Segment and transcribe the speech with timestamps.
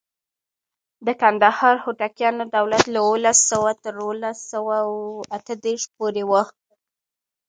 [1.05, 4.75] د کندهار هوتکیانو دولت له اوولس سوه تر اوولس سوه
[5.37, 6.31] اته دیرش پورې و.